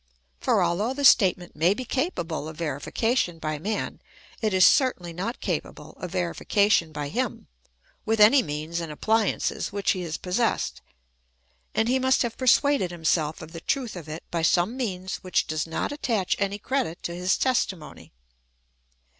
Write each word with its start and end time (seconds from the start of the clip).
For 0.39 0.63
although 0.63 0.95
the 0.95 1.05
statement 1.05 1.55
may 1.55 1.75
be 1.75 1.85
capable 1.85 2.47
of 2.49 2.57
verification 2.57 3.37
by 3.37 3.59
man, 3.59 4.01
it 4.41 4.51
is 4.51 4.65
certainly 4.65 5.13
not 5.13 5.39
capable 5.41 5.91
of 5.91 6.11
THE 6.11 6.17
El'HIOS 6.21 6.41
OF 6.41 6.47
BELIEF. 6.47 6.81
199 6.91 6.91
verification 6.91 6.91
by 6.91 7.09
him^ 7.11 7.45
with 8.03 8.19
any 8.19 8.41
means 8.41 8.79
and 8.79 8.91
appliances 8.91 9.71
which 9.71 9.91
he 9.91 10.01
has 10.01 10.17
possessed; 10.17 10.81
and 11.75 11.87
he 11.87 11.99
must 11.99 12.23
have 12.23 12.35
persuaded 12.35 12.89
himself 12.89 13.43
of 13.43 13.51
the 13.51 13.61
truth 13.61 13.95
of 13.95 14.09
it 14.09 14.23
by 14.31 14.41
some 14.41 14.75
means 14.75 15.17
which 15.17 15.45
does 15.45 15.67
not 15.67 15.91
attach 15.91 16.35
any 16.39 16.57
credit 16.57 17.03
to 17.03 17.13
his 17.13 17.37
testimony. 17.37 18.11